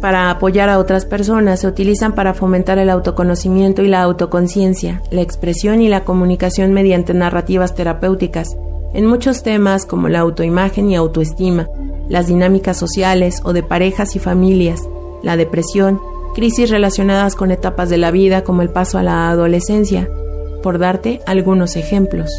Para 0.00 0.30
apoyar 0.30 0.68
a 0.68 0.78
otras 0.78 1.04
personas 1.04 1.60
se 1.60 1.66
utilizan 1.66 2.14
para 2.14 2.32
fomentar 2.32 2.78
el 2.78 2.88
autoconocimiento 2.88 3.82
y 3.82 3.88
la 3.88 4.02
autoconciencia, 4.02 5.02
la 5.10 5.22
expresión 5.22 5.82
y 5.82 5.88
la 5.88 6.04
comunicación 6.04 6.72
mediante 6.72 7.14
narrativas 7.14 7.74
terapéuticas, 7.74 8.56
en 8.94 9.06
muchos 9.06 9.42
temas 9.42 9.86
como 9.86 10.08
la 10.08 10.20
autoimagen 10.20 10.88
y 10.88 10.96
autoestima, 10.96 11.66
las 12.08 12.28
dinámicas 12.28 12.76
sociales 12.76 13.40
o 13.44 13.52
de 13.52 13.64
parejas 13.64 14.14
y 14.14 14.20
familias, 14.20 14.80
la 15.22 15.36
depresión, 15.36 16.00
crisis 16.34 16.70
relacionadas 16.70 17.34
con 17.34 17.50
etapas 17.50 17.90
de 17.90 17.98
la 17.98 18.12
vida 18.12 18.44
como 18.44 18.62
el 18.62 18.70
paso 18.70 18.98
a 18.98 19.02
la 19.02 19.28
adolescencia, 19.30 20.08
por 20.62 20.78
darte 20.78 21.20
algunos 21.26 21.74
ejemplos. 21.74 22.30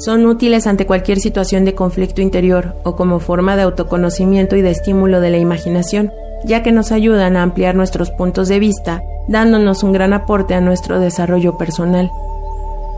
Son 0.00 0.24
útiles 0.24 0.66
ante 0.66 0.86
cualquier 0.86 1.20
situación 1.20 1.66
de 1.66 1.74
conflicto 1.74 2.22
interior 2.22 2.74
o 2.84 2.96
como 2.96 3.20
forma 3.20 3.54
de 3.54 3.62
autoconocimiento 3.62 4.56
y 4.56 4.62
de 4.62 4.70
estímulo 4.70 5.20
de 5.20 5.28
la 5.28 5.36
imaginación, 5.36 6.10
ya 6.42 6.62
que 6.62 6.72
nos 6.72 6.90
ayudan 6.90 7.36
a 7.36 7.42
ampliar 7.42 7.74
nuestros 7.74 8.10
puntos 8.10 8.48
de 8.48 8.58
vista 8.58 9.02
dándonos 9.28 9.82
un 9.82 9.92
gran 9.92 10.14
aporte 10.14 10.54
a 10.54 10.62
nuestro 10.62 11.00
desarrollo 11.00 11.58
personal. 11.58 12.10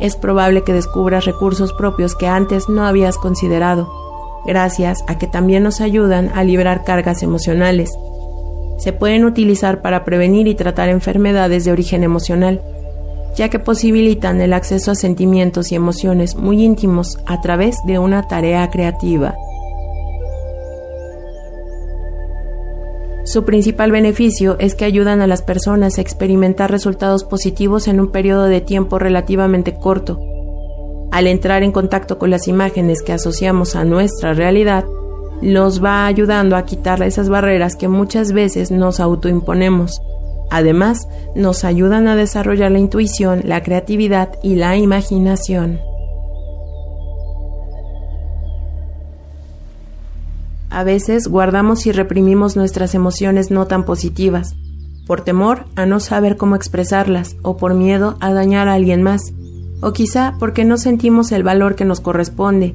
Es 0.00 0.14
probable 0.14 0.62
que 0.62 0.73
descubras 0.73 1.25
recursos 1.25 1.73
propios 1.73 2.14
que 2.14 2.28
antes 2.28 2.68
no 2.68 2.87
habías 2.87 3.18
considerado, 3.18 3.88
gracias 4.47 5.02
a 5.09 5.18
que 5.18 5.26
también 5.26 5.64
nos 5.64 5.80
ayudan 5.80 6.30
a 6.37 6.44
liberar 6.44 6.85
cargas 6.85 7.25
emocionales. 7.25 7.90
Se 8.78 8.92
pueden 8.92 9.25
utilizar 9.25 9.82
para 9.82 10.04
prevenir 10.04 10.47
y 10.47 10.54
tratar 10.54 10.88
enfermedades 10.88 11.64
de 11.64 11.73
origen 11.73 12.04
emocional, 12.04 12.62
ya 13.36 13.48
que 13.48 13.58
posibilitan 13.58 14.40
el 14.40 14.52
acceso 14.52 14.90
a 14.90 14.94
sentimientos 14.94 15.72
y 15.72 15.74
emociones 15.74 16.36
muy 16.36 16.62
íntimos 16.62 17.18
a 17.26 17.40
través 17.40 17.76
de 17.86 17.98
una 17.98 18.28
tarea 18.28 18.70
creativa. 18.70 19.34
Su 23.24 23.44
principal 23.44 23.92
beneficio 23.92 24.56
es 24.58 24.74
que 24.74 24.84
ayudan 24.84 25.22
a 25.22 25.26
las 25.26 25.42
personas 25.42 25.96
a 25.96 26.00
experimentar 26.00 26.70
resultados 26.70 27.24
positivos 27.24 27.86
en 27.86 28.00
un 28.00 28.10
periodo 28.10 28.44
de 28.44 28.60
tiempo 28.60 28.98
relativamente 28.98 29.74
corto. 29.74 30.18
Al 31.12 31.26
entrar 31.26 31.62
en 31.62 31.72
contacto 31.72 32.18
con 32.18 32.30
las 32.30 32.48
imágenes 32.48 33.00
que 33.02 33.12
asociamos 33.12 33.76
a 33.76 33.84
nuestra 33.84 34.34
realidad, 34.34 34.84
nos 35.40 35.82
va 35.82 36.06
ayudando 36.06 36.56
a 36.56 36.64
quitar 36.64 37.02
esas 37.02 37.28
barreras 37.28 37.76
que 37.76 37.88
muchas 37.88 38.32
veces 38.32 38.70
nos 38.70 38.98
autoimponemos. 38.98 40.00
Además, 40.54 41.09
nos 41.35 41.64
ayudan 41.64 42.09
a 42.09 42.14
desarrollar 42.14 42.71
la 42.71 42.78
intuición, 42.78 43.40
la 43.47 43.62
creatividad 43.62 44.35
y 44.42 44.56
la 44.56 44.76
imaginación. 44.76 45.80
A 50.68 50.85
veces 50.85 51.26
guardamos 51.26 51.87
y 51.87 51.92
reprimimos 51.92 52.54
nuestras 52.54 52.94
emociones 52.94 53.50
no 53.50 53.66
tan 53.66 53.87
positivas, 53.87 54.54
por 55.06 55.23
temor 55.23 55.64
a 55.75 55.87
no 55.87 56.00
saber 56.00 56.37
cómo 56.37 56.54
expresarlas 56.54 57.35
o 57.40 57.56
por 57.56 57.73
miedo 57.73 58.18
a 58.21 58.35
dañar 58.35 58.68
a 58.68 58.75
alguien 58.75 59.02
más, 59.02 59.32
o 59.80 59.94
quizá 59.94 60.35
porque 60.38 60.66
no 60.66 60.76
sentimos 60.76 61.32
el 61.32 61.44
valor 61.44 61.76
que 61.76 61.87
nos 61.87 62.02
corresponde, 62.02 62.75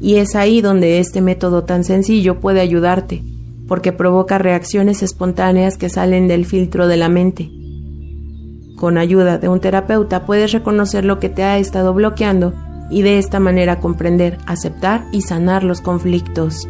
y 0.00 0.14
es 0.14 0.34
ahí 0.34 0.62
donde 0.62 0.98
este 0.98 1.20
método 1.20 1.64
tan 1.64 1.84
sencillo 1.84 2.40
puede 2.40 2.60
ayudarte, 2.60 3.22
porque 3.68 3.92
provoca 3.92 4.38
reacciones 4.38 5.02
espontáneas 5.02 5.76
que 5.76 5.90
salen 5.90 6.26
del 6.26 6.46
filtro 6.46 6.88
de 6.88 6.96
la 6.96 7.08
mente. 7.08 7.50
Con 8.76 8.96
ayuda 8.98 9.38
de 9.38 9.48
un 9.48 9.60
terapeuta 9.60 10.24
puedes 10.24 10.52
reconocer 10.52 11.04
lo 11.04 11.18
que 11.18 11.28
te 11.28 11.44
ha 11.44 11.58
estado 11.58 11.92
bloqueando 11.94 12.54
y 12.90 13.02
de 13.02 13.18
esta 13.18 13.38
manera 13.38 13.80
comprender, 13.80 14.38
aceptar 14.46 15.04
y 15.12 15.22
sanar 15.22 15.62
los 15.62 15.80
conflictos. 15.80 16.66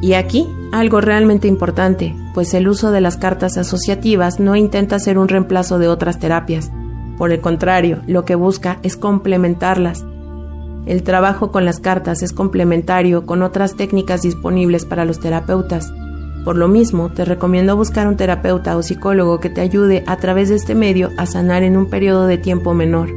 Y 0.00 0.14
aquí 0.14 0.48
algo 0.72 1.00
realmente 1.00 1.48
importante, 1.48 2.14
pues 2.34 2.52
el 2.54 2.68
uso 2.68 2.90
de 2.90 3.00
las 3.00 3.16
cartas 3.16 3.56
asociativas 3.56 4.40
no 4.40 4.56
intenta 4.56 4.98
ser 4.98 5.18
un 5.18 5.28
reemplazo 5.28 5.78
de 5.78 5.88
otras 5.88 6.18
terapias. 6.18 6.70
Por 7.16 7.30
el 7.30 7.40
contrario, 7.40 8.02
lo 8.06 8.24
que 8.24 8.34
busca 8.34 8.78
es 8.82 8.96
complementarlas. 8.96 10.04
El 10.86 11.02
trabajo 11.02 11.50
con 11.50 11.64
las 11.64 11.80
cartas 11.80 12.22
es 12.22 12.32
complementario 12.32 13.24
con 13.24 13.42
otras 13.42 13.74
técnicas 13.74 14.20
disponibles 14.20 14.84
para 14.84 15.04
los 15.04 15.18
terapeutas. 15.18 15.92
Por 16.44 16.56
lo 16.56 16.68
mismo, 16.68 17.10
te 17.10 17.24
recomiendo 17.24 17.74
buscar 17.74 18.06
un 18.06 18.16
terapeuta 18.16 18.76
o 18.76 18.82
psicólogo 18.82 19.40
que 19.40 19.48
te 19.48 19.62
ayude 19.62 20.04
a 20.06 20.18
través 20.18 20.50
de 20.50 20.56
este 20.56 20.74
medio 20.74 21.10
a 21.16 21.24
sanar 21.24 21.62
en 21.62 21.78
un 21.78 21.86
periodo 21.86 22.26
de 22.26 22.36
tiempo 22.36 22.74
menor. 22.74 23.08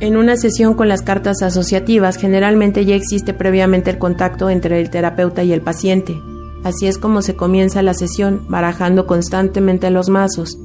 En 0.00 0.16
una 0.16 0.36
sesión 0.36 0.74
con 0.74 0.88
las 0.88 1.02
cartas 1.02 1.42
asociativas 1.42 2.18
generalmente 2.18 2.84
ya 2.84 2.94
existe 2.94 3.32
previamente 3.32 3.90
el 3.90 3.98
contacto 3.98 4.50
entre 4.50 4.78
el 4.78 4.90
terapeuta 4.90 5.42
y 5.42 5.52
el 5.52 5.62
paciente. 5.62 6.14
Así 6.64 6.86
es 6.86 6.98
como 6.98 7.22
se 7.22 7.34
comienza 7.34 7.82
la 7.82 7.94
sesión, 7.94 8.42
barajando 8.48 9.06
constantemente 9.06 9.90
los 9.90 10.10
mazos. 10.10 10.58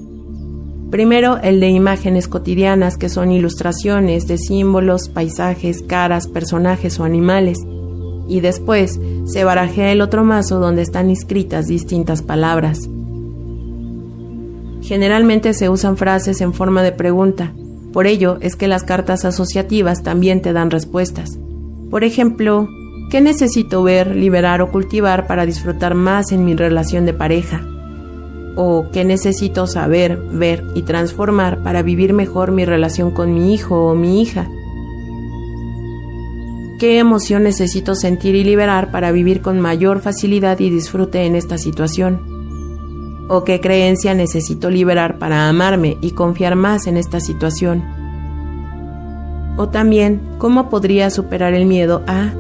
Primero 0.94 1.40
el 1.42 1.60
de 1.60 1.70
imágenes 1.70 2.28
cotidianas, 2.28 2.98
que 2.98 3.10
son 3.10 3.32
ilustraciones 3.32 4.28
de 4.28 4.38
símbolos, 4.38 5.10
paisajes, 5.10 5.82
caras, 5.82 6.28
personajes 6.28 7.00
o 7.00 7.04
animales. 7.04 7.58
Y 8.28 8.42
después 8.42 9.00
se 9.26 9.44
barajea 9.44 9.92
el 9.92 10.02
otro 10.02 10.24
mazo 10.24 10.60
donde 10.60 10.84
están 10.84 11.10
inscritas 11.10 11.66
distintas 11.66 12.22
palabras. 12.22 12.78
Generalmente 14.84 15.56
se 15.56 15.68
usan 15.68 15.98
frases 15.98 16.42
en 16.42 16.54
forma 16.54 16.84
de 16.84 16.92
pregunta, 16.92 17.56
por 17.92 18.06
ello 18.06 18.38
es 18.42 18.56
que 18.56 18.68
las 18.68 18.84
cartas 18.84 19.26
asociativas 19.26 20.04
también 20.04 20.44
te 20.44 20.54
dan 20.54 20.70
respuestas. 20.70 21.40
Por 21.90 22.04
ejemplo, 22.04 22.70
¿qué 23.10 23.20
necesito 23.20 23.82
ver, 23.82 24.16
liberar 24.16 24.62
o 24.62 24.70
cultivar 24.70 25.26
para 25.26 25.48
disfrutar 25.48 25.96
más 25.96 26.32
en 26.32 26.46
mi 26.46 26.54
relación 26.54 27.08
de 27.08 27.16
pareja? 27.16 27.68
¿O 28.56 28.86
qué 28.92 29.04
necesito 29.04 29.66
saber, 29.66 30.18
ver 30.32 30.64
y 30.76 30.84
transformar 30.84 31.64
para 31.64 31.82
vivir 31.82 32.14
mejor 32.14 32.52
mi 32.52 32.66
relación 32.66 33.12
con 33.12 33.34
mi 33.34 33.54
hijo 33.54 33.88
o 33.88 33.96
mi 33.96 34.22
hija? 34.22 34.48
¿Qué 36.78 37.00
emoción 37.00 37.44
necesito 37.44 37.96
sentir 37.96 38.36
y 38.36 38.44
liberar 38.44 38.92
para 38.92 39.12
vivir 39.12 39.42
con 39.42 39.60
mayor 39.60 40.02
facilidad 40.02 40.60
y 40.60 40.70
disfrute 40.70 41.26
en 41.26 41.36
esta 41.36 41.58
situación? 41.58 43.26
¿O 43.30 43.44
qué 43.44 43.62
creencia 43.62 44.14
necesito 44.14 44.70
liberar 44.70 45.18
para 45.18 45.48
amarme 45.48 45.98
y 46.02 46.12
confiar 46.12 46.56
más 46.56 46.86
en 46.88 46.98
esta 46.98 47.20
situación? 47.20 47.84
O 49.58 49.70
también, 49.70 50.22
¿cómo 50.40 50.70
podría 50.70 51.10
superar 51.10 51.54
el 51.54 51.66
miedo 51.66 52.04
a... 52.06 52.34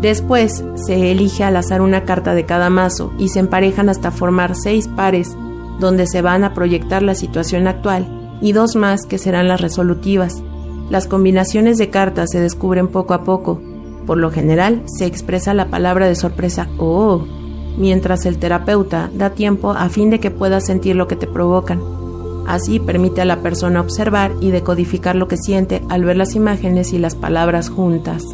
Después 0.00 0.64
se 0.74 1.10
elige 1.10 1.44
al 1.44 1.56
azar 1.56 1.80
una 1.80 2.04
carta 2.04 2.34
de 2.34 2.44
cada 2.44 2.70
mazo 2.70 3.12
y 3.18 3.28
se 3.28 3.38
emparejan 3.38 3.88
hasta 3.88 4.10
formar 4.10 4.54
seis 4.54 4.88
pares 4.88 5.36
donde 5.78 6.06
se 6.06 6.22
van 6.22 6.44
a 6.44 6.54
proyectar 6.54 7.02
la 7.02 7.14
situación 7.14 7.66
actual 7.66 8.38
y 8.40 8.52
dos 8.52 8.76
más 8.76 9.06
que 9.06 9.18
serán 9.18 9.48
las 9.48 9.60
resolutivas. 9.60 10.42
Las 10.90 11.06
combinaciones 11.06 11.78
de 11.78 11.90
cartas 11.90 12.30
se 12.30 12.40
descubren 12.40 12.88
poco 12.88 13.14
a 13.14 13.24
poco. 13.24 13.60
Por 14.06 14.18
lo 14.18 14.30
general 14.30 14.82
se 14.86 15.06
expresa 15.06 15.54
la 15.54 15.68
palabra 15.68 16.06
de 16.06 16.14
sorpresa 16.14 16.68
oh 16.78 17.24
mientras 17.76 18.26
el 18.26 18.38
terapeuta 18.38 19.10
da 19.14 19.30
tiempo 19.30 19.72
a 19.72 19.88
fin 19.88 20.10
de 20.10 20.20
que 20.20 20.30
puedas 20.30 20.66
sentir 20.66 20.96
lo 20.96 21.08
que 21.08 21.16
te 21.16 21.26
provocan. 21.26 21.80
Así 22.46 22.78
permite 22.78 23.22
a 23.22 23.24
la 23.24 23.40
persona 23.40 23.80
observar 23.80 24.32
y 24.40 24.50
decodificar 24.50 25.16
lo 25.16 25.28
que 25.28 25.36
siente 25.36 25.82
al 25.88 26.04
ver 26.04 26.16
las 26.16 26.34
imágenes 26.34 26.92
y 26.92 26.98
las 26.98 27.14
palabras 27.14 27.70
juntas. 27.70 28.24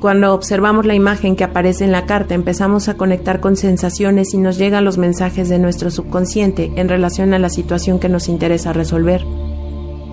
Cuando 0.00 0.32
observamos 0.32 0.86
la 0.86 0.94
imagen 0.94 1.36
que 1.36 1.44
aparece 1.44 1.84
en 1.84 1.92
la 1.92 2.06
carta, 2.06 2.34
empezamos 2.34 2.88
a 2.88 2.96
conectar 2.96 3.40
con 3.40 3.56
sensaciones 3.56 4.32
y 4.32 4.38
nos 4.38 4.56
llegan 4.56 4.82
los 4.82 4.96
mensajes 4.96 5.50
de 5.50 5.58
nuestro 5.58 5.90
subconsciente 5.90 6.72
en 6.76 6.88
relación 6.88 7.34
a 7.34 7.38
la 7.38 7.50
situación 7.50 7.98
que 7.98 8.08
nos 8.08 8.28
interesa 8.28 8.72
resolver. 8.72 9.22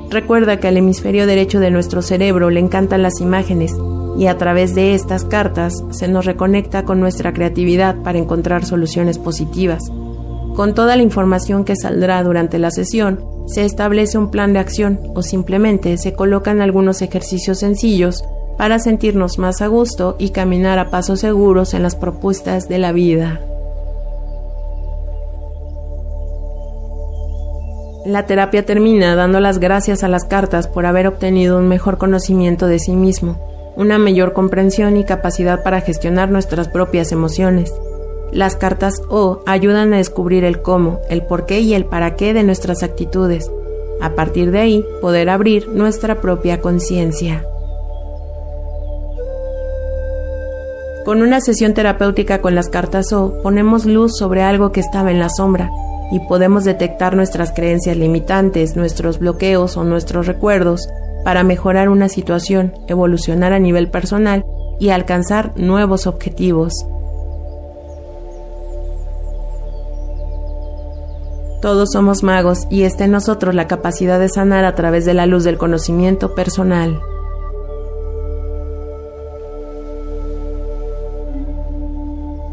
Recuerda 0.09 0.59
que 0.59 0.67
al 0.67 0.75
hemisferio 0.75 1.25
derecho 1.25 1.61
de 1.61 1.71
nuestro 1.71 2.01
cerebro 2.01 2.49
le 2.49 2.59
encantan 2.59 3.01
las 3.01 3.21
imágenes 3.21 3.77
y 4.17 4.27
a 4.27 4.37
través 4.37 4.75
de 4.75 4.93
estas 4.93 5.23
cartas 5.23 5.81
se 5.91 6.09
nos 6.09 6.25
reconecta 6.25 6.83
con 6.83 6.99
nuestra 6.99 7.31
creatividad 7.31 7.95
para 8.03 8.19
encontrar 8.19 8.65
soluciones 8.65 9.17
positivas. 9.17 9.89
Con 10.53 10.73
toda 10.73 10.97
la 10.97 11.03
información 11.03 11.63
que 11.63 11.77
saldrá 11.77 12.21
durante 12.23 12.59
la 12.59 12.71
sesión, 12.71 13.23
se 13.45 13.63
establece 13.63 14.17
un 14.17 14.31
plan 14.31 14.51
de 14.51 14.59
acción 14.59 14.99
o 15.15 15.21
simplemente 15.21 15.97
se 15.97 16.11
colocan 16.11 16.59
algunos 16.59 17.01
ejercicios 17.01 17.59
sencillos 17.59 18.25
para 18.57 18.79
sentirnos 18.79 19.37
más 19.37 19.61
a 19.61 19.67
gusto 19.67 20.15
y 20.19 20.31
caminar 20.31 20.79
a 20.79 20.89
pasos 20.89 21.19
seguros 21.19 21.73
en 21.73 21.83
las 21.83 21.95
propuestas 21.95 22.67
de 22.67 22.79
la 22.79 22.91
vida. 22.91 23.39
La 28.05 28.25
terapia 28.25 28.65
termina 28.65 29.15
dando 29.15 29.39
las 29.41 29.59
gracias 29.59 30.01
a 30.03 30.07
las 30.07 30.23
cartas 30.23 30.67
por 30.67 30.85
haber 30.85 31.07
obtenido 31.07 31.57
un 31.57 31.67
mejor 31.67 31.97
conocimiento 31.97 32.67
de 32.67 32.79
sí 32.79 32.95
mismo, 32.95 33.37
una 33.75 33.97
mayor 33.99 34.31
comprensión 34.31 34.95
y 34.95 35.03
capacidad 35.03 35.61
para 35.61 35.81
gestionar 35.81 36.29
nuestras 36.29 36.69
propias 36.69 37.11
emociones. 37.11 37.73
Las 38.31 38.55
cartas 38.55 39.01
O 39.09 39.41
ayudan 39.45 39.93
a 39.93 39.97
descubrir 39.97 40.45
el 40.45 40.61
cómo, 40.61 40.99
el 41.09 41.23
por 41.23 41.45
qué 41.45 41.59
y 41.59 41.73
el 41.73 41.85
para 41.85 42.15
qué 42.15 42.33
de 42.33 42.43
nuestras 42.43 42.81
actitudes. 42.81 43.51
A 44.01 44.15
partir 44.15 44.51
de 44.51 44.59
ahí, 44.59 44.85
poder 45.01 45.29
abrir 45.29 45.67
nuestra 45.69 46.21
propia 46.21 46.61
conciencia. 46.61 47.45
Con 51.07 51.21
una 51.21 51.39
sesión 51.39 51.73
terapéutica 51.73 52.41
con 52.41 52.53
las 52.53 52.67
cartas 52.67 53.13
O, 53.13 53.41
ponemos 53.41 53.85
luz 53.85 54.17
sobre 54.17 54.43
algo 54.43 54.73
que 54.73 54.81
estaba 54.81 55.09
en 55.09 55.19
la 55.19 55.29
sombra 55.29 55.71
y 56.11 56.19
podemos 56.19 56.65
detectar 56.65 57.15
nuestras 57.15 57.53
creencias 57.53 57.95
limitantes, 57.95 58.75
nuestros 58.75 59.17
bloqueos 59.17 59.77
o 59.77 59.85
nuestros 59.85 60.27
recuerdos 60.27 60.89
para 61.23 61.43
mejorar 61.43 61.87
una 61.87 62.09
situación, 62.09 62.73
evolucionar 62.89 63.53
a 63.53 63.59
nivel 63.59 63.89
personal 63.89 64.43
y 64.81 64.89
alcanzar 64.89 65.57
nuevos 65.57 66.07
objetivos. 66.07 66.73
Todos 71.61 71.91
somos 71.93 72.21
magos 72.21 72.67
y 72.69 72.81
está 72.81 73.05
en 73.05 73.11
nosotros 73.11 73.55
la 73.55 73.69
capacidad 73.69 74.19
de 74.19 74.27
sanar 74.27 74.65
a 74.65 74.75
través 74.75 75.05
de 75.05 75.13
la 75.13 75.25
luz 75.25 75.45
del 75.45 75.57
conocimiento 75.57 76.35
personal. 76.35 76.99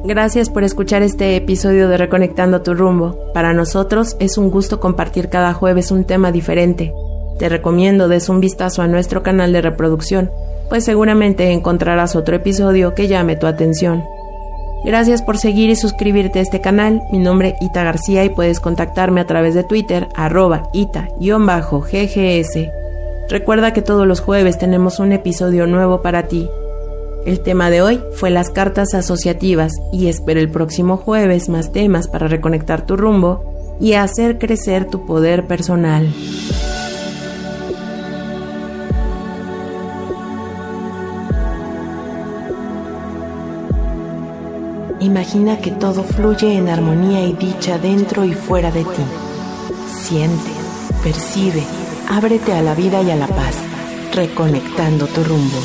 Gracias 0.06 0.50
por 0.50 0.64
escuchar 0.64 1.02
este 1.02 1.34
episodio 1.34 1.88
de 1.88 1.96
Reconectando 1.96 2.60
tu 2.60 2.74
rumbo. 2.74 3.32
Para 3.32 3.54
nosotros 3.54 4.16
es 4.20 4.36
un 4.36 4.50
gusto 4.50 4.78
compartir 4.78 5.30
cada 5.30 5.54
jueves 5.54 5.90
un 5.90 6.04
tema 6.04 6.30
diferente. 6.30 6.92
Te 7.38 7.48
recomiendo 7.48 8.06
des 8.06 8.28
un 8.28 8.38
vistazo 8.38 8.82
a 8.82 8.86
nuestro 8.86 9.22
canal 9.22 9.54
de 9.54 9.62
reproducción, 9.62 10.30
pues 10.68 10.84
seguramente 10.84 11.52
encontrarás 11.52 12.16
otro 12.16 12.36
episodio 12.36 12.94
que 12.94 13.08
llame 13.08 13.36
tu 13.36 13.46
atención. 13.46 14.04
Gracias 14.84 15.22
por 15.22 15.38
seguir 15.38 15.70
y 15.70 15.76
suscribirte 15.76 16.40
a 16.40 16.42
este 16.42 16.60
canal. 16.60 17.00
Mi 17.10 17.18
nombre 17.18 17.48
es 17.58 17.62
Ita 17.62 17.82
García 17.82 18.26
y 18.26 18.28
puedes 18.28 18.60
contactarme 18.60 19.22
a 19.22 19.26
través 19.26 19.54
de 19.54 19.64
Twitter, 19.64 20.06
arroba 20.14 20.64
ita-ggs. 20.74 22.68
Recuerda 23.30 23.72
que 23.72 23.80
todos 23.80 24.06
los 24.06 24.20
jueves 24.20 24.58
tenemos 24.58 24.98
un 24.98 25.12
episodio 25.12 25.66
nuevo 25.66 26.02
para 26.02 26.24
ti. 26.24 26.46
El 27.24 27.40
tema 27.40 27.70
de 27.70 27.80
hoy 27.80 28.02
fue 28.12 28.28
las 28.28 28.50
cartas 28.50 28.92
asociativas 28.92 29.72
y 29.92 30.08
espero 30.08 30.40
el 30.40 30.50
próximo 30.50 30.98
jueves 30.98 31.48
más 31.48 31.72
temas 31.72 32.06
para 32.06 32.28
reconectar 32.28 32.84
tu 32.84 32.96
rumbo 32.98 33.76
y 33.80 33.94
hacer 33.94 34.38
crecer 34.38 34.84
tu 34.84 35.06
poder 35.06 35.46
personal. 35.46 36.12
Imagina 45.00 45.58
que 45.58 45.70
todo 45.70 46.02
fluye 46.02 46.56
en 46.56 46.68
armonía 46.68 47.26
y 47.26 47.32
dicha 47.32 47.78
dentro 47.78 48.24
y 48.24 48.34
fuera 48.34 48.70
de 48.70 48.84
ti. 48.84 49.02
Siente, 50.02 50.50
percibe, 51.02 51.62
ábrete 52.08 52.52
a 52.52 52.62
la 52.62 52.74
vida 52.74 53.00
y 53.02 53.10
a 53.10 53.16
la 53.16 53.28
paz, 53.28 53.56
reconectando 54.14 55.06
tu 55.06 55.24
rumbo. 55.24 55.58